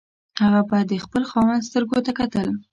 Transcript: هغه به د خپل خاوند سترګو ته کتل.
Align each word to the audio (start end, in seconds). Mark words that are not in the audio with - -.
هغه 0.41 0.61
به 0.69 0.77
د 0.91 0.93
خپل 1.05 1.21
خاوند 1.29 1.65
سترګو 1.69 1.97
ته 2.05 2.11
کتل. 2.19 2.47